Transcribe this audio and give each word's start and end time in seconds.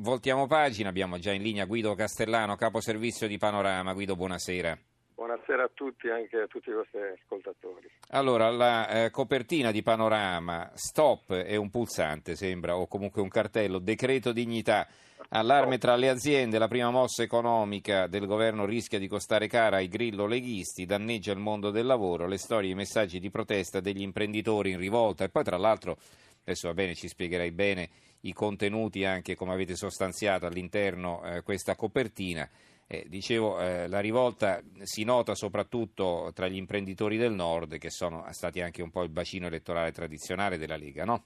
voltiamo 0.00 0.46
pagina, 0.46 0.88
abbiamo 0.88 1.18
già 1.18 1.32
in 1.32 1.42
linea 1.42 1.66
Guido 1.66 1.94
Castellano, 1.94 2.56
capo 2.56 2.80
servizio 2.80 3.26
di 3.26 3.38
Panorama. 3.38 3.92
Guido, 3.92 4.16
buonasera. 4.16 4.78
Buonasera 5.14 5.64
a 5.64 5.70
tutti 5.74 6.06
e 6.06 6.12
anche 6.12 6.38
a 6.38 6.46
tutti 6.46 6.70
i 6.70 6.72
vostri 6.72 7.00
ascoltatori. 7.00 7.90
Allora, 8.08 8.50
la 8.50 8.88
eh, 8.88 9.10
copertina 9.10 9.70
di 9.70 9.82
Panorama, 9.82 10.70
stop 10.74 11.34
è 11.34 11.56
un 11.56 11.68
pulsante, 11.68 12.34
sembra, 12.34 12.76
o 12.76 12.86
comunque 12.86 13.20
un 13.20 13.28
cartello, 13.28 13.78
decreto 13.78 14.32
dignità, 14.32 14.88
allarme 15.28 15.76
tra 15.76 15.94
le 15.96 16.08
aziende, 16.08 16.58
la 16.58 16.68
prima 16.68 16.90
mossa 16.90 17.22
economica 17.22 18.06
del 18.06 18.26
governo 18.26 18.64
rischia 18.64 18.98
di 18.98 19.08
costare 19.08 19.46
cara 19.46 19.76
ai 19.76 19.88
grillo 19.88 20.26
leghisti, 20.26 20.86
danneggia 20.86 21.32
il 21.32 21.38
mondo 21.38 21.70
del 21.70 21.84
lavoro, 21.84 22.26
le 22.26 22.38
storie 22.38 22.70
e 22.70 22.72
i 22.72 22.76
messaggi 22.76 23.20
di 23.20 23.30
protesta 23.30 23.80
degli 23.80 24.00
imprenditori 24.00 24.70
in 24.70 24.78
rivolta 24.78 25.24
e 25.24 25.28
poi 25.28 25.44
tra 25.44 25.58
l'altro, 25.58 25.98
adesso 26.44 26.68
va 26.68 26.74
bene, 26.74 26.94
ci 26.94 27.08
spiegherai 27.08 27.52
bene 27.52 27.90
i 28.22 28.32
contenuti 28.32 29.04
anche 29.04 29.34
come 29.34 29.52
avete 29.52 29.76
sostanziato 29.76 30.46
all'interno 30.46 31.22
eh, 31.24 31.42
questa 31.42 31.74
copertina. 31.74 32.48
Eh, 32.86 33.04
dicevo, 33.06 33.60
eh, 33.60 33.86
la 33.86 34.00
rivolta 34.00 34.60
si 34.82 35.04
nota 35.04 35.34
soprattutto 35.34 36.32
tra 36.34 36.48
gli 36.48 36.56
imprenditori 36.56 37.16
del 37.16 37.32
nord, 37.32 37.78
che 37.78 37.90
sono 37.90 38.24
stati 38.32 38.60
anche 38.60 38.82
un 38.82 38.90
po' 38.90 39.04
il 39.04 39.10
bacino 39.10 39.46
elettorale 39.46 39.92
tradizionale 39.92 40.58
della 40.58 40.76
Lega, 40.76 41.04
no? 41.04 41.22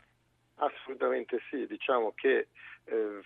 Assolutamente 0.56 1.40
sì, 1.48 1.66
diciamo 1.66 2.12
che 2.14 2.48
eh, 2.84 3.20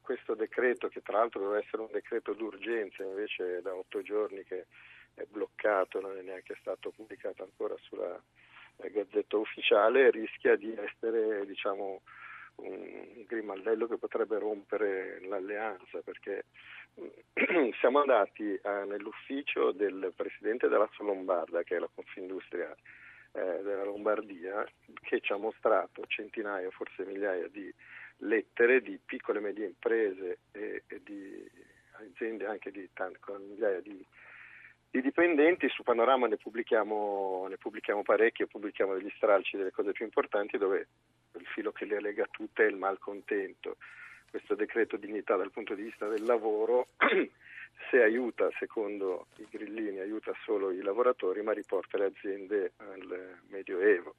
questo 0.00 0.34
decreto, 0.34 0.88
che 0.88 1.00
tra 1.00 1.18
l'altro 1.18 1.40
doveva 1.40 1.62
essere 1.62 1.82
un 1.82 1.88
decreto 1.92 2.32
d'urgenza, 2.34 3.04
invece 3.04 3.62
da 3.62 3.74
otto 3.74 4.02
giorni 4.02 4.42
che 4.42 4.66
è 5.14 5.24
bloccato, 5.30 6.00
non 6.00 6.16
è 6.18 6.22
neanche 6.22 6.56
stato 6.60 6.90
pubblicato 6.90 7.42
ancora 7.44 7.74
sulla 7.80 8.20
eh, 8.78 8.90
Gazzetta 8.90 9.36
Ufficiale, 9.36 10.10
rischia 10.10 10.56
di 10.56 10.74
essere 10.76 11.46
diciamo, 11.46 12.02
un 12.56 13.24
grimaldello 13.26 13.86
che 13.86 13.98
potrebbe 13.98 14.38
rompere 14.38 15.20
l'alleanza 15.26 16.00
perché 16.00 16.44
mm, 17.00 17.70
siamo 17.80 18.00
andati 18.00 18.54
eh, 18.54 18.84
nell'ufficio 18.86 19.72
del 19.72 20.12
presidente 20.14 20.68
della 20.68 20.88
Lombarda 20.98 21.62
che 21.62 21.76
è 21.76 21.78
la 21.78 21.90
Confindustria 21.94 22.74
eh, 23.32 23.62
della 23.62 23.84
Lombardia 23.84 24.64
che 25.02 25.20
ci 25.20 25.32
ha 25.32 25.36
mostrato 25.36 26.04
centinaia, 26.06 26.70
forse 26.70 27.04
migliaia 27.04 27.48
di 27.48 27.72
lettere 28.18 28.80
di 28.80 28.98
piccole 29.04 29.38
e 29.38 29.42
medie 29.42 29.66
imprese 29.66 30.38
e, 30.52 30.84
e 30.86 31.00
di 31.04 31.48
aziende 31.92 32.46
anche 32.46 32.70
di 32.70 32.88
tante, 32.92 33.18
con 33.20 33.42
migliaia 33.42 33.80
di, 33.80 34.04
di 34.90 35.02
dipendenti, 35.02 35.68
su 35.68 35.82
Panorama 35.82 36.26
ne 36.26 36.36
pubblichiamo, 36.36 37.46
ne 37.48 37.56
pubblichiamo 37.58 38.02
parecchie, 38.02 38.46
pubblichiamo 38.46 38.94
degli 38.94 39.12
stralci 39.16 39.56
delle 39.56 39.70
cose 39.70 39.92
più 39.92 40.04
importanti 40.04 40.56
dove 40.56 40.88
il 41.38 41.46
filo 41.46 41.72
che 41.72 41.84
le 41.84 42.00
lega 42.00 42.26
tutte 42.30 42.64
è 42.64 42.68
il 42.68 42.76
malcontento. 42.76 43.76
Questo 44.30 44.54
decreto 44.54 44.96
dignità 44.96 45.36
dal 45.36 45.50
punto 45.50 45.74
di 45.74 45.82
vista 45.82 46.08
del 46.08 46.24
lavoro, 46.24 46.88
se 47.90 48.02
aiuta, 48.02 48.48
secondo 48.58 49.26
i 49.36 49.46
grillini, 49.50 49.98
aiuta 49.98 50.32
solo 50.44 50.70
i 50.70 50.82
lavoratori, 50.82 51.42
ma 51.42 51.52
riporta 51.52 51.98
le 51.98 52.06
aziende 52.06 52.72
al 52.76 53.38
Medioevo. 53.48 54.16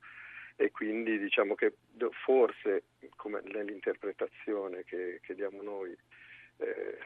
E 0.55 0.71
quindi 0.71 1.19
diciamo 1.19 1.53
che 1.53 1.73
forse, 2.23 2.83
come 3.15 3.41
nell'interpretazione 3.43 4.83
che, 4.83 5.19
che 5.21 5.35
diamo 5.35 5.61
noi, 5.61 5.95
eh, 6.57 6.97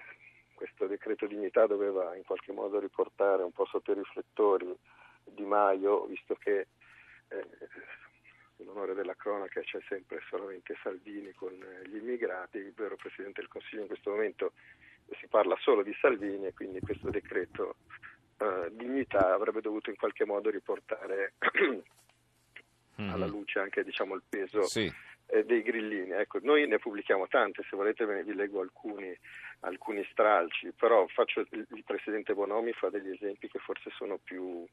questo 0.54 0.86
decreto 0.88 1.26
dignità 1.26 1.66
doveva 1.66 2.16
in 2.16 2.24
qualche 2.24 2.52
modo 2.52 2.80
riportare 2.80 3.44
un 3.44 3.52
po' 3.52 3.66
sotto 3.66 3.92
i 3.92 3.96
riflettori 3.96 4.74
Di 5.24 5.44
Maio, 5.44 6.06
visto 6.06 6.36
che 6.36 6.68
eh, 7.30 7.46
l'onore 8.64 8.94
della 8.94 9.16
cronaca 9.16 9.62
c'è 9.62 9.80
sempre 9.88 10.22
solamente 10.30 10.76
Salvini 10.82 11.32
con 11.34 11.54
gli 11.86 11.96
immigrati, 11.96 12.58
il 12.58 12.74
vero 12.74 12.96
Presidente 12.96 13.42
del 13.42 13.50
Consiglio 13.50 13.82
in 13.82 13.88
questo 13.88 14.12
momento 14.12 14.54
si 15.20 15.28
parla 15.28 15.56
solo 15.60 15.84
di 15.84 15.96
Salvini 16.00 16.48
e 16.48 16.54
quindi 16.54 16.80
questo 16.80 17.10
decreto 17.10 17.76
eh, 18.38 18.70
dignità 18.72 19.34
avrebbe 19.34 19.62
dovuto 19.62 19.90
in 19.90 19.96
qualche 19.96 20.26
modo 20.26 20.50
riportare 20.50 21.34
alla 22.96 23.26
mm-hmm. 23.26 23.30
luce 23.30 23.60
anche 23.60 23.84
diciamo, 23.84 24.16
il 24.16 24.24
peso 24.28 24.64
sì. 24.64 24.92
eh, 25.28 25.44
dei 25.44 25.62
grillini. 25.62 26.12
Ecco, 26.12 26.40
noi 26.42 26.68
ne 26.68 26.80
pubblichiamo 26.80 27.28
tante, 27.28 27.64
se 27.70 27.76
volete 27.76 28.06
ve 28.06 28.16
ne 28.16 28.24
vi 28.24 28.34
leggo 28.34 28.62
alcuni, 28.62 29.16
alcuni 29.62 30.06
stralci, 30.12 30.72
però 30.72 31.06
faccio, 31.08 31.42
il, 31.42 31.68
il 31.70 31.84
Presidente 31.86 32.34
Bonomi 32.34 32.72
fa 32.74 32.90
degli 32.90 33.10
esempi 33.10 33.48
che 33.48 33.60
forse 33.60 33.90
sono 33.92 34.18
più... 34.18 34.66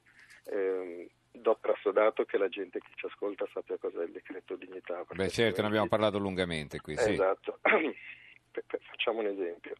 Eh, 0.50 1.10
do 1.40 1.56
per 1.60 1.70
assodato 1.70 2.24
che 2.24 2.38
la 2.38 2.48
gente 2.48 2.78
che 2.80 2.88
ci 2.94 3.06
ascolta 3.06 3.46
sappia 3.52 3.76
cos'è 3.78 4.04
il 4.04 4.12
decreto 4.12 4.56
dignità. 4.56 5.04
Beh 5.10 5.28
certo, 5.28 5.60
ne 5.62 5.68
abbiamo 5.68 5.88
parlato 5.88 6.18
lungamente 6.18 6.80
qui. 6.80 6.96
Sì. 6.96 7.12
Esatto, 7.12 7.58
facciamo 8.90 9.20
un 9.20 9.26
esempio. 9.26 9.74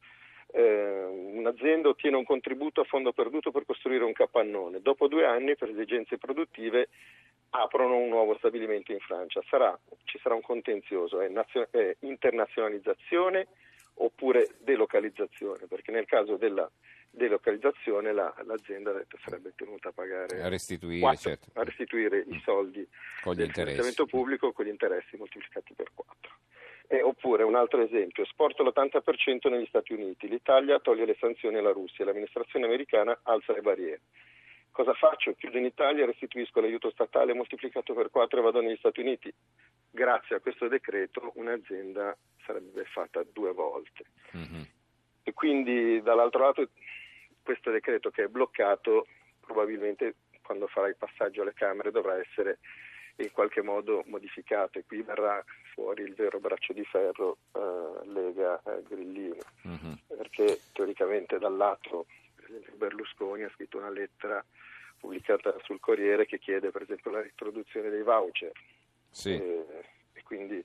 Eh, 0.50 1.04
un'azienda 1.04 1.88
ottiene 1.88 2.16
un 2.16 2.24
contributo 2.24 2.80
a 2.80 2.84
fondo 2.84 3.12
perduto 3.12 3.50
per 3.50 3.66
costruire 3.66 4.04
un 4.04 4.12
capannone. 4.12 4.80
Dopo 4.80 5.06
due 5.06 5.26
anni, 5.26 5.56
per 5.56 5.68
esigenze 5.68 6.16
produttive, 6.16 6.88
aprono 7.50 7.96
un 7.96 8.08
nuovo 8.08 8.36
stabilimento 8.38 8.92
in 8.92 9.00
Francia. 9.00 9.42
Sarà, 9.48 9.78
ci 10.04 10.18
sarà 10.22 10.34
un 10.34 10.42
contenzioso, 10.42 11.20
è, 11.20 11.28
nazio- 11.28 11.68
è 11.70 11.96
internazionalizzazione 12.00 13.48
oppure 14.00 14.48
delocalizzazione, 14.60 15.66
perché 15.66 15.90
nel 15.90 16.06
caso 16.06 16.36
della 16.36 16.70
delocalizzazione 17.10 18.12
la, 18.12 18.34
l'azienda 18.44 18.92
sarebbe 19.24 19.52
tenuta 19.56 19.88
a 19.88 19.92
pagare 19.92 20.42
a 20.42 20.48
restituire, 20.48 21.00
4, 21.00 21.20
certo. 21.20 21.50
a 21.54 21.64
restituire 21.64 22.24
i 22.28 22.40
soldi 22.44 22.86
con 23.22 23.34
del 23.34 23.50
finanziamento 23.50 24.06
pubblico 24.06 24.52
con 24.52 24.64
gli 24.64 24.68
interessi 24.68 25.16
moltiplicati 25.16 25.74
per 25.74 25.90
4. 25.94 26.32
Eh, 26.90 27.02
oppure 27.02 27.42
un 27.42 27.54
altro 27.54 27.82
esempio, 27.82 28.22
esporta 28.22 28.62
l'80% 28.62 29.50
negli 29.50 29.66
Stati 29.66 29.92
Uniti, 29.92 30.26
l'Italia 30.26 30.78
toglie 30.78 31.04
le 31.04 31.16
sanzioni 31.20 31.58
alla 31.58 31.72
Russia, 31.72 32.04
l'amministrazione 32.04 32.64
americana 32.64 33.18
alza 33.24 33.52
le 33.52 33.60
barriere. 33.60 34.00
Cosa 34.70 34.94
faccio? 34.94 35.34
Chiudo 35.34 35.58
in 35.58 35.64
Italia, 35.64 36.06
restituisco 36.06 36.60
l'aiuto 36.60 36.90
statale 36.90 37.34
moltiplicato 37.34 37.94
per 37.94 38.10
4 38.10 38.38
e 38.38 38.42
vado 38.42 38.60
negli 38.60 38.76
Stati 38.76 39.00
Uniti. 39.00 39.30
Grazie 39.90 40.36
a 40.36 40.40
questo 40.40 40.68
decreto 40.68 41.32
un'azienda 41.34 42.16
sarebbe 42.46 42.84
fatta 42.84 43.24
due 43.32 43.52
volte. 43.52 44.04
Mm-hmm. 44.36 44.62
E 45.24 45.32
quindi 45.34 46.00
dall'altro 46.00 46.44
lato 46.44 46.68
questo 47.48 47.70
decreto 47.70 48.10
che 48.10 48.24
è 48.24 48.28
bloccato 48.28 49.06
probabilmente 49.40 50.16
quando 50.42 50.66
farà 50.66 50.86
il 50.88 50.96
passaggio 50.96 51.40
alle 51.40 51.54
Camere 51.54 51.90
dovrà 51.90 52.18
essere 52.18 52.58
in 53.16 53.32
qualche 53.32 53.62
modo 53.62 54.04
modificato 54.08 54.78
e 54.78 54.84
qui 54.86 55.00
verrà 55.00 55.42
fuori 55.72 56.02
il 56.02 56.12
vero 56.12 56.40
braccio 56.40 56.74
di 56.74 56.84
ferro 56.84 57.38
eh, 57.52 58.06
Lega 58.06 58.60
eh, 58.66 58.82
Grillini 58.86 59.38
mm-hmm. 59.66 59.92
perché 60.08 60.60
teoricamente 60.74 61.38
dal 61.38 61.56
lato 61.56 62.04
per 62.34 62.50
esempio 62.50 62.74
Berlusconi 62.76 63.44
ha 63.44 63.50
scritto 63.54 63.78
una 63.78 63.88
lettera 63.88 64.44
pubblicata 64.98 65.56
sul 65.62 65.80
Corriere 65.80 66.26
che 66.26 66.38
chiede 66.38 66.70
per 66.70 66.82
esempio 66.82 67.10
la 67.10 67.24
introduzione 67.24 67.88
dei 67.88 68.02
voucher 68.02 68.52
sì. 69.08 69.30
e, 69.30 69.64
e 70.12 70.22
quindi 70.22 70.62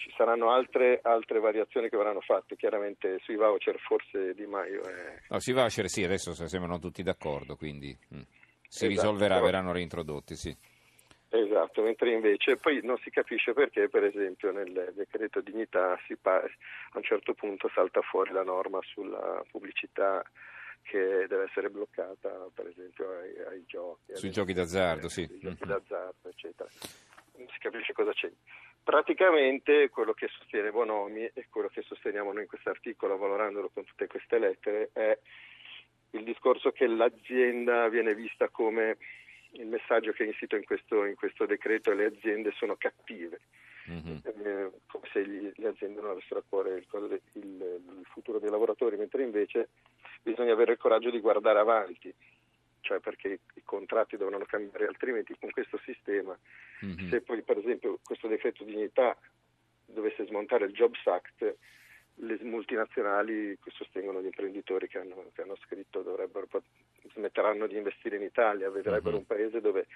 ci 0.00 0.10
saranno 0.16 0.50
altre, 0.50 1.00
altre, 1.02 1.38
variazioni 1.38 1.90
che 1.90 1.96
verranno 1.96 2.22
fatte, 2.22 2.56
chiaramente 2.56 3.18
sui 3.22 3.36
voucher 3.36 3.78
forse 3.78 4.34
Di 4.34 4.46
Maio 4.46 4.82
è... 4.82 5.20
No, 5.28 5.38
sui 5.38 5.52
voucher 5.52 5.88
sì, 5.88 6.02
adesso 6.02 6.32
sembrano 6.48 6.78
tutti 6.78 7.02
d'accordo, 7.02 7.54
quindi 7.54 7.96
mm, 8.14 8.20
si 8.66 8.86
esatto, 8.86 8.88
risolverà, 8.88 9.34
però... 9.34 9.46
verranno 9.46 9.72
reintrodotti, 9.72 10.34
sì. 10.36 10.56
Esatto, 11.32 11.82
mentre 11.82 12.12
invece 12.12 12.56
poi 12.56 12.80
non 12.82 12.96
si 12.98 13.10
capisce 13.10 13.52
perché, 13.52 13.88
per 13.88 14.02
esempio, 14.02 14.50
nel 14.50 14.92
decreto 14.96 15.40
dignità 15.40 15.96
pa- 16.20 16.40
a 16.40 16.96
un 16.96 17.02
certo 17.04 17.34
punto 17.34 17.70
salta 17.72 18.00
fuori 18.00 18.32
la 18.32 18.42
norma 18.42 18.80
sulla 18.82 19.44
pubblicità 19.48 20.24
che 20.82 21.26
deve 21.28 21.44
essere 21.44 21.70
bloccata, 21.70 22.48
per 22.52 22.66
esempio, 22.66 23.10
ai, 23.18 23.36
ai 23.48 23.64
giochi. 23.66 24.16
Sui 24.16 24.30
giochi 24.30 24.54
d'azzardo, 24.54 25.08
sì. 25.08 25.24
Sui 25.26 25.38
giochi 25.38 25.64
mm-hmm. 25.64 25.72
d'azzardo, 25.72 26.28
eccetera. 26.28 26.68
Non 27.36 27.46
si 27.48 27.58
capisce 27.60 27.92
cosa 27.92 28.12
c'è. 28.12 28.30
Praticamente 28.82 29.88
quello 29.88 30.12
che 30.12 30.28
sostiene 30.28 30.70
Bonomi 30.70 31.24
e 31.24 31.46
quello 31.50 31.68
che 31.68 31.82
sosteniamo 31.82 32.32
noi 32.32 32.42
in 32.42 32.48
questo 32.48 32.70
articolo, 32.70 33.16
valorandolo 33.16 33.70
con 33.72 33.84
tutte 33.84 34.06
queste 34.06 34.38
lettere, 34.38 34.90
è 34.92 35.18
il 36.12 36.24
discorso 36.24 36.72
che 36.72 36.86
l'azienda 36.86 37.88
viene 37.88 38.14
vista 38.14 38.48
come 38.48 38.96
il 39.52 39.66
messaggio 39.66 40.12
che 40.12 40.24
è 40.24 40.26
insito 40.26 40.56
in 40.56 40.64
questo, 40.64 41.04
in 41.04 41.14
questo 41.14 41.46
decreto 41.46 41.92
le 41.92 42.06
aziende 42.06 42.52
sono 42.52 42.76
cattive, 42.76 43.40
mm-hmm. 43.90 44.16
eh, 44.24 44.70
come 44.86 45.08
se 45.12 45.26
gli, 45.26 45.52
le 45.56 45.68
aziende 45.68 46.00
non 46.00 46.10
avessero 46.10 46.40
a 46.40 46.44
cuore 46.48 46.76
il, 46.76 47.20
il, 47.34 47.42
il 47.42 48.06
futuro 48.06 48.38
dei 48.38 48.50
lavoratori, 48.50 48.96
mentre 48.96 49.22
invece 49.22 49.68
bisogna 50.22 50.52
avere 50.52 50.72
il 50.72 50.78
coraggio 50.78 51.10
di 51.10 51.20
guardare 51.20 51.58
avanti 51.58 52.12
cioè 52.80 52.98
perché 52.98 53.40
contratti 53.70 54.16
dovranno 54.16 54.44
cambiare, 54.46 54.88
altrimenti 54.88 55.36
con 55.38 55.50
questo 55.50 55.78
sistema, 55.84 56.36
mm-hmm. 56.84 57.08
se 57.08 57.20
poi 57.20 57.40
per 57.42 57.58
esempio 57.58 58.00
questo 58.02 58.26
decreto 58.26 58.64
dignità 58.64 59.16
dovesse 59.86 60.26
smontare 60.26 60.64
il 60.64 60.72
Jobs 60.72 61.06
Act, 61.06 61.54
le 62.14 62.38
multinazionali 62.42 63.56
che 63.62 63.70
sostengono 63.70 64.20
gli 64.20 64.26
imprenditori 64.26 64.88
che 64.88 64.98
hanno, 64.98 65.30
che 65.32 65.42
hanno 65.42 65.56
scritto 65.64 66.02
dovrebbero, 66.02 66.48
smetteranno 67.14 67.68
di 67.68 67.76
investire 67.76 68.16
in 68.16 68.22
Italia, 68.22 68.68
vedrebbero 68.70 69.10
mm-hmm. 69.10 69.18
un 69.18 69.26
paese 69.26 69.60
dove 69.60 69.86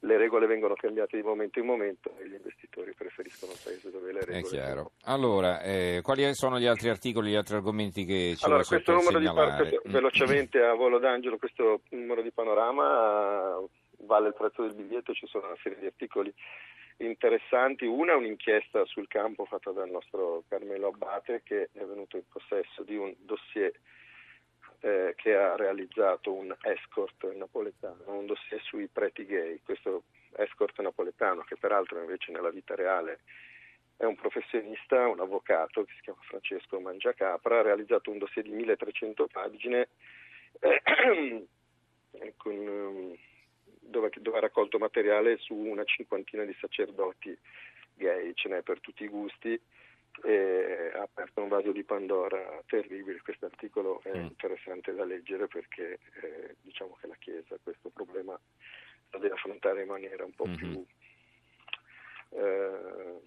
le 0.00 0.16
regole 0.16 0.46
vengono 0.46 0.74
cambiate 0.74 1.16
di 1.16 1.22
momento 1.22 1.58
in 1.58 1.66
momento 1.66 2.16
e 2.18 2.28
gli 2.28 2.34
investitori 2.34 2.94
preferiscono 2.94 3.52
un 3.52 3.58
paese 3.62 3.90
dove 3.90 4.12
le 4.12 4.20
regole... 4.20 4.38
È 4.38 4.42
chiaro. 4.42 4.92
Allora, 5.04 5.60
eh, 5.62 6.00
quali 6.02 6.34
sono 6.34 6.58
gli 6.58 6.66
altri 6.66 6.88
articoli, 6.88 7.30
gli 7.30 7.36
altri 7.36 7.56
argomenti 7.56 8.04
che 8.04 8.34
ci 8.36 8.44
allora, 8.44 8.64
questo 8.64 8.92
numero 8.92 9.18
di 9.18 9.26
segnalare? 9.26 9.68
questo, 9.68 9.88
velocemente 9.90 10.62
a 10.62 10.74
volo 10.74 10.98
d'angelo, 10.98 11.36
questo 11.36 11.82
numero 11.90 12.22
di 12.22 12.30
panorama 12.30 13.58
eh, 13.58 13.66
vale 14.06 14.28
il 14.28 14.34
prezzo 14.34 14.62
del 14.62 14.74
biglietto, 14.74 15.12
ci 15.12 15.26
sono 15.26 15.46
una 15.46 15.58
serie 15.62 15.78
di 15.78 15.86
articoli 15.86 16.32
interessanti. 16.98 17.84
Una 17.84 18.12
è 18.12 18.16
un'inchiesta 18.16 18.84
sul 18.86 19.06
campo 19.06 19.44
fatta 19.44 19.70
dal 19.70 19.90
nostro 19.90 20.44
Carmelo 20.48 20.88
Abbate 20.88 21.42
che 21.44 21.68
è 21.72 21.84
venuto 21.84 22.16
in 22.16 22.24
possesso 22.30 22.82
di 22.82 22.96
un 22.96 23.14
dossier 23.18 23.72
eh, 24.80 25.14
che 25.16 25.34
ha 25.34 25.56
realizzato 25.56 26.32
un 26.32 26.54
escort 26.62 27.32
napoletano, 27.34 28.02
un 28.06 28.26
dossier 28.26 28.60
sui 28.62 28.88
preti 28.88 29.26
gay. 29.26 29.60
Questo 29.62 30.04
escort 30.36 30.78
napoletano, 30.80 31.42
che 31.42 31.56
peraltro 31.56 32.00
invece 32.00 32.32
nella 32.32 32.50
vita 32.50 32.74
reale 32.74 33.20
è 33.96 34.04
un 34.04 34.16
professionista, 34.16 35.08
un 35.08 35.20
avvocato 35.20 35.84
che 35.84 35.92
si 35.96 36.02
chiama 36.02 36.20
Francesco 36.22 36.80
Mangiacapra, 36.80 37.58
ha 37.58 37.62
realizzato 37.62 38.10
un 38.10 38.18
dossier 38.18 38.44
di 38.44 38.52
1300 38.52 39.26
pagine 39.26 39.88
eh, 40.60 40.80
con, 42.38 42.56
um, 42.56 43.16
dove, 43.64 44.10
dove, 44.16 44.36
ha 44.38 44.40
raccolto 44.40 44.78
materiale 44.78 45.36
su 45.36 45.54
una 45.54 45.84
cinquantina 45.84 46.44
di 46.44 46.56
sacerdoti 46.58 47.36
gay, 47.94 48.32
ce 48.34 48.48
n'è 48.48 48.62
per 48.62 48.80
tutti 48.80 49.04
i 49.04 49.08
gusti 49.08 49.60
e 50.22 50.90
ha 50.94 51.02
aperto 51.02 51.42
un 51.42 51.48
vaso 51.48 51.72
di 51.72 51.82
Pandora 51.84 52.62
terribile. 52.66 53.20
Questo 53.22 53.46
articolo 53.46 54.00
è 54.02 54.16
mm. 54.16 54.24
interessante 54.24 54.94
da 54.94 55.04
leggere 55.04 55.46
perché 55.46 55.98
eh, 56.22 56.56
diciamo 56.62 56.96
che 57.00 57.06
la 57.06 57.16
Chiesa 57.18 57.56
questo 57.62 57.90
problema 57.90 58.38
lo 59.10 59.18
deve 59.18 59.34
affrontare 59.34 59.82
in 59.82 59.88
maniera 59.88 60.24
un 60.24 60.32
po' 60.32 60.46
mm-hmm. 60.46 60.56
più 60.56 60.86
eh, 62.30 63.20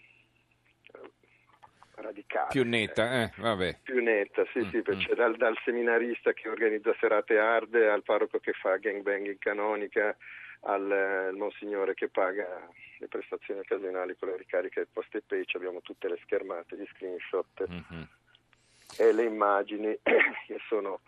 radicale. 1.95 2.47
Più 2.49 2.63
netta, 2.63 3.23
eh, 3.23 3.31
vabbè. 3.37 3.79
Più 3.83 4.01
netta, 4.01 4.45
sì, 4.51 4.59
mm, 4.59 4.69
sì, 4.69 4.81
perché 4.81 5.13
mm. 5.13 5.15
dal, 5.15 5.35
dal, 5.37 5.57
seminarista 5.63 6.33
che 6.33 6.49
organizza 6.49 6.95
serate 6.99 7.37
arde 7.37 7.89
al 7.89 8.03
parroco 8.03 8.39
che 8.39 8.53
fa 8.53 8.77
gangbang 8.77 9.37
canonica 9.37 10.15
al, 10.61 10.91
al 10.91 11.35
monsignore 11.35 11.93
che 11.93 12.09
paga 12.09 12.67
prestazioni 13.13 13.59
occasionali 13.59 14.15
con 14.17 14.29
le 14.29 14.37
ricariche 14.37 14.79
del 14.79 14.89
post 14.91 15.13
e 15.13 15.21
page, 15.21 15.57
abbiamo 15.57 15.81
tutte 15.81 16.09
le 16.09 16.17
schermate, 16.23 16.75
gli 16.75 16.87
screenshot 16.95 17.69
mm-hmm. 17.69 18.01
e 18.97 19.13
le 19.13 19.23
immagini 19.23 19.95
che 20.01 20.59
sono 20.67 21.01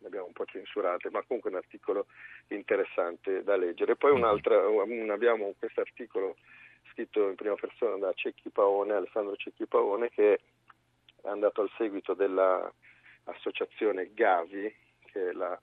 le 0.00 0.08
abbiamo 0.08 0.26
un 0.26 0.32
po' 0.34 0.44
censurate, 0.44 1.08
ma 1.08 1.22
comunque 1.22 1.48
un 1.48 1.56
articolo 1.56 2.06
interessante 2.48 3.42
da 3.42 3.56
leggere. 3.56 3.96
Poi 3.96 4.10
un'altra, 4.12 4.68
un, 4.68 5.10
abbiamo 5.10 5.54
questo 5.58 5.80
articolo 5.80 6.36
scritto 6.90 7.30
in 7.30 7.34
prima 7.34 7.54
persona 7.54 7.96
da 7.96 8.12
Cecchi 8.12 8.50
Paone, 8.50 8.92
Alessandro 8.92 9.34
Cecchi 9.36 9.64
Paone, 9.64 10.10
che 10.10 10.34
è 11.22 11.28
andato 11.28 11.62
al 11.62 11.70
seguito 11.78 12.12
dell'associazione 12.12 14.10
Gavi, 14.12 14.70
che 15.06 15.30
è 15.30 15.32
la, 15.32 15.58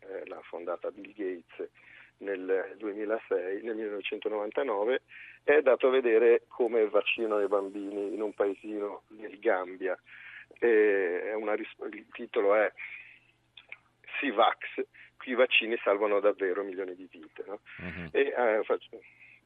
eh, 0.00 0.26
l'ha 0.26 0.40
fondata 0.42 0.90
Bill 0.90 1.14
Gates 1.14 1.70
nel 2.18 2.74
2006, 2.78 3.62
nel 3.62 3.74
1999, 3.74 5.02
e 5.44 5.56
è 5.56 5.62
dato 5.62 5.88
a 5.88 5.90
vedere 5.90 6.42
come 6.48 6.88
vaccinano 6.88 7.40
i 7.42 7.48
bambini 7.48 8.14
in 8.14 8.22
un 8.22 8.32
paesino 8.32 9.02
del 9.08 9.38
Gambia. 9.38 9.98
Una, 10.60 11.52
il 11.54 12.06
titolo 12.12 12.54
è 12.54 12.72
Sivax, 14.18 14.86
qui 15.16 15.32
i 15.32 15.34
vaccini 15.34 15.76
salvano 15.82 16.20
davvero 16.20 16.62
milioni 16.62 16.94
di 16.94 17.08
vite. 17.10 17.44
No? 17.46 17.60
Uh-huh. 17.78 18.08
E, 18.12 18.32
eh, 18.36 18.64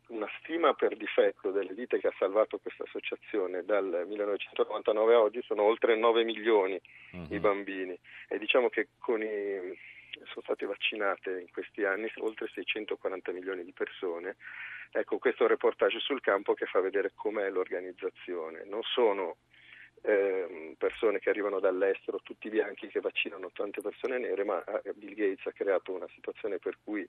una 0.08 0.28
stima 0.40 0.75
per 0.75 0.96
difetto 0.96 1.50
delle 1.50 1.72
vite 1.72 1.99
che 1.99 2.08
ha 2.08 2.14
salvato 2.19 2.58
questa 2.58 2.82
associazione 2.82 3.64
dal 3.64 4.05
1999 4.08 5.14
a 5.14 5.20
oggi 5.20 5.40
sono 5.43 5.62
oltre 5.62 5.96
9 5.96 6.25
milioni 6.25 6.81
uh-huh. 7.12 7.26
i 7.31 7.38
bambini 7.38 7.96
e 8.28 8.38
diciamo 8.38 8.69
che 8.69 8.88
con 8.99 9.22
i, 9.22 9.78
sono 10.24 10.42
state 10.42 10.66
vaccinate 10.66 11.40
in 11.40 11.50
questi 11.50 11.84
anni 11.84 12.10
oltre 12.18 12.48
640 12.48 13.32
milioni 13.32 13.64
di 13.64 13.72
persone. 13.72 14.36
Ecco, 14.92 15.18
questo 15.18 15.42
è 15.42 15.46
un 15.46 15.52
reportage 15.52 16.00
sul 16.00 16.20
campo 16.20 16.54
che 16.54 16.66
fa 16.66 16.80
vedere 16.80 17.12
com'è 17.14 17.48
l'organizzazione. 17.50 18.64
Non 18.64 18.82
sono 18.82 19.36
eh, 20.02 20.74
persone 20.78 21.18
che 21.18 21.30
arrivano 21.30 21.60
dall'estero, 21.60 22.20
tutti 22.22 22.48
bianchi 22.48 22.88
che 22.88 23.00
vaccinano 23.00 23.50
tante 23.52 23.80
persone 23.80 24.18
nere, 24.18 24.44
ma 24.44 24.62
eh, 24.82 24.92
Bill 24.94 25.14
Gates 25.14 25.46
ha 25.46 25.52
creato 25.52 25.92
una 25.92 26.08
situazione 26.14 26.58
per 26.58 26.78
cui 26.82 27.06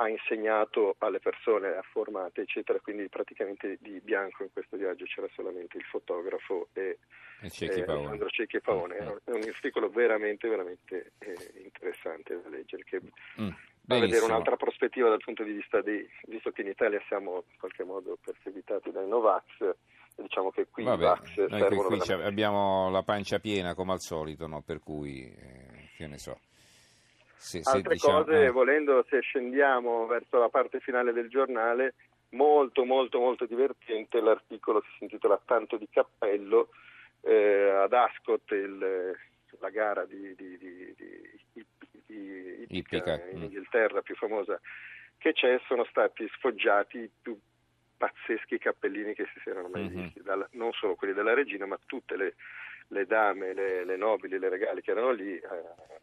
ha 0.00 0.08
insegnato 0.08 0.94
alle 0.98 1.18
persone, 1.18 1.68
ha 1.76 1.82
formate, 1.82 2.42
eccetera, 2.42 2.78
quindi 2.78 3.08
praticamente 3.08 3.78
di 3.80 4.00
bianco 4.00 4.44
in 4.44 4.52
questo 4.52 4.76
viaggio 4.76 5.04
c'era 5.06 5.26
solamente 5.34 5.76
il 5.76 5.82
fotografo 5.82 6.68
e, 6.72 6.98
e 7.40 7.50
Cecchi 7.50 7.80
eh, 7.80 7.82
Alessandro 7.82 8.28
Cecchi 8.28 8.60
Paone. 8.60 8.96
Mm, 9.00 9.06
mm. 9.06 9.16
È 9.24 9.30
un 9.30 9.42
articolo 9.42 9.88
veramente, 9.90 10.48
veramente 10.48 11.12
eh, 11.18 11.36
interessante 11.64 12.40
da 12.40 12.48
leggere, 12.48 12.84
che 12.84 13.00
mm, 13.40 13.48
fa 13.86 13.98
vedere 13.98 14.24
un'altra 14.24 14.56
prospettiva 14.56 15.08
dal 15.08 15.22
punto 15.22 15.42
di 15.42 15.52
vista 15.52 15.80
di, 15.82 16.08
visto 16.28 16.52
che 16.52 16.62
in 16.62 16.68
Italia 16.68 17.02
siamo 17.08 17.44
in 17.50 17.58
qualche 17.58 17.82
modo 17.82 18.18
perseguitati 18.22 18.92
dai 18.92 19.08
Novax, 19.08 19.74
diciamo 20.14 20.52
che 20.52 20.68
qui 20.70 20.84
Vabbè, 20.84 21.02
i 21.02 21.06
Vax 21.06 21.34
servono... 21.48 21.88
Qui, 21.88 21.98
qui 21.98 22.12
abbiamo 22.12 22.88
la 22.90 23.02
pancia 23.02 23.40
piena 23.40 23.74
come 23.74 23.92
al 23.92 24.00
solito, 24.00 24.46
no? 24.46 24.62
per 24.62 24.78
cui, 24.78 25.24
eh, 25.24 25.90
che 25.96 26.06
ne 26.06 26.18
so. 26.18 26.38
Sì, 27.38 27.60
Altre 27.62 27.94
diciamo, 27.94 28.24
cose, 28.24 28.44
eh. 28.44 28.50
volendo, 28.50 29.04
se 29.08 29.20
scendiamo 29.20 30.06
verso 30.06 30.38
la 30.38 30.48
parte 30.48 30.80
finale 30.80 31.12
del 31.12 31.28
giornale, 31.28 31.94
molto 32.30 32.84
molto 32.84 33.18
molto 33.20 33.46
divertente 33.46 34.20
l'articolo 34.20 34.80
che 34.80 34.88
si 34.98 35.04
intitola 35.04 35.40
Tanto 35.44 35.76
di 35.76 35.88
cappello 35.88 36.68
eh, 37.22 37.70
ad 37.70 37.92
Ascot, 37.92 38.50
il, 38.50 39.16
la 39.60 39.70
gara 39.70 40.04
di, 40.04 40.34
di, 40.34 40.58
di, 40.58 40.94
di 42.06 42.66
Ippica, 42.68 43.14
in 43.30 43.38
mm. 43.38 43.42
Inghilterra 43.44 44.02
più 44.02 44.14
famosa 44.16 44.60
che 45.16 45.32
c'è, 45.32 45.60
sono 45.66 45.84
stati 45.84 46.28
sfoggiati 46.34 46.98
i 46.98 47.10
più 47.20 47.38
pazzeschi 47.96 48.58
cappellini 48.58 49.14
che 49.14 49.26
si 49.34 49.40
siano 49.42 49.68
mai 49.68 49.82
mm-hmm. 49.88 50.02
visti, 50.02 50.22
dalla, 50.22 50.48
non 50.52 50.72
solo 50.72 50.94
quelli 50.94 51.12
della 51.12 51.34
regina, 51.34 51.66
ma 51.66 51.78
tutte 51.84 52.16
le 52.16 52.34
le 52.88 53.04
dame, 53.04 53.52
le, 53.52 53.84
le, 53.84 53.96
nobili, 53.96 54.38
le 54.38 54.48
regali 54.48 54.80
che 54.80 54.92
erano 54.92 55.12
lì. 55.12 55.34
Eh, 55.34 55.42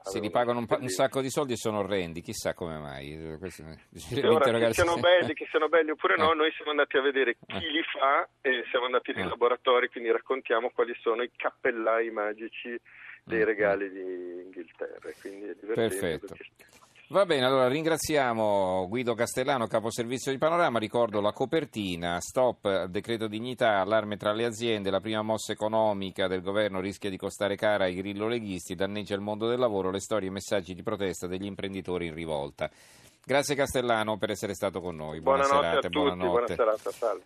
si 0.01 0.19
ripagano 0.19 0.59
un, 0.59 0.67
un, 0.69 0.87
sacco 0.89 1.21
di 1.21 1.29
soldi 1.29 1.53
e 1.53 1.57
sono 1.57 1.79
orrendi, 1.79 2.21
chissà 2.21 2.53
come 2.53 2.77
mai. 2.77 3.37
Questo, 3.39 3.63
ora, 3.63 4.51
che, 4.59 4.73
siano 4.73 4.97
belli, 4.97 5.33
che 5.33 5.47
siano 5.49 5.67
belli 5.67 5.91
oppure 5.91 6.15
no, 6.17 6.33
eh. 6.33 6.35
noi 6.35 6.51
siamo 6.51 6.71
andati 6.71 6.97
a 6.97 7.01
vedere 7.01 7.37
chi 7.45 7.55
eh. 7.55 7.71
li 7.71 7.81
fa 7.83 8.27
e 8.41 8.63
siamo 8.69 8.85
andati 8.85 9.13
nei 9.13 9.25
eh. 9.25 9.29
laboratori, 9.29 9.89
quindi 9.89 10.11
raccontiamo 10.11 10.69
quali 10.69 10.95
sono 11.01 11.23
i 11.23 11.31
cappellai 11.35 12.11
magici 12.11 12.79
dei 13.23 13.41
mm, 13.41 13.45
regali 13.45 13.89
di 13.89 14.43
Inghilterra. 14.45 15.10
Quindi 15.19 15.48
è 15.48 15.55
Perfetto. 15.55 16.27
Perché... 16.27 16.83
Va 17.09 17.24
bene, 17.24 17.45
allora 17.45 17.67
ringraziamo 17.67 18.88
Guido 18.89 19.13
Castellano, 19.13 19.67
caposervizio 19.67 20.31
di 20.31 20.39
Panorama. 20.39 20.79
Ricordo 20.79 21.21
la 21.21 21.33
copertina, 21.33 22.19
stop 22.19 22.85
decreto 22.85 23.27
dignità, 23.27 23.79
allarme 23.79 24.17
tra 24.17 24.33
le 24.33 24.43
aziende, 24.43 24.89
la 24.89 25.00
prima 25.00 25.21
mossa 25.21 25.51
economica 25.51 26.27
del 26.27 26.41
governo 26.41 26.79
rischia 26.79 27.12
di 27.12 27.17
costare 27.17 27.55
cara 27.55 27.83
ai 27.83 27.93
grillo 27.93 28.27
leghisti, 28.27 28.74
danneggia 28.74 29.13
il 29.13 29.21
mondo 29.21 29.47
del 29.47 29.59
lavoro, 29.59 29.91
le 29.91 30.00
storie 30.00 30.29
e 30.29 30.31
messaggi 30.31 30.74
di 30.74 30.81
protesta 30.81 31.27
degli 31.27 31.45
imprenditori 31.45 32.07
in 32.07 32.15
rivolta. 32.15 32.71
Grazie 33.24 33.53
Castellano 33.53 34.17
per 34.17 34.31
essere 34.31 34.55
stato 34.55 34.81
con 34.81 34.95
noi. 34.95 35.21
Buona 35.21 35.43
buonanotte 35.43 35.67
serata, 35.67 35.88
a 35.88 35.89
tutti, 35.89 36.00
buonanotte. 36.00 36.27
buona 36.29 36.47
serata, 36.55 36.91
salve. 36.91 37.24